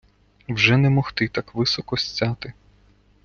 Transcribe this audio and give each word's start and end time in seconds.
Вже 0.49 0.77
не 0.77 0.89
могти 0.89 1.27
так 1.27 1.55
високо 1.55 1.97
сцяти 1.97 2.53